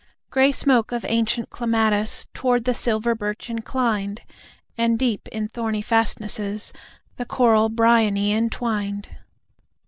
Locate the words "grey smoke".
0.31-0.91